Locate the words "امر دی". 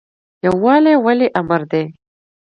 1.39-1.83